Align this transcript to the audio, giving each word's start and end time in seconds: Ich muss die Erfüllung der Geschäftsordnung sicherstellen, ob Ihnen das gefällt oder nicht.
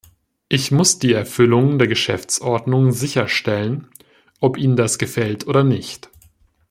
Ich 0.49 0.71
muss 0.71 0.97
die 0.97 1.13
Erfüllung 1.13 1.77
der 1.77 1.87
Geschäftsordnung 1.87 2.91
sicherstellen, 2.91 3.87
ob 4.39 4.57
Ihnen 4.57 4.75
das 4.75 4.97
gefällt 4.97 5.45
oder 5.45 5.63
nicht. 5.63 6.09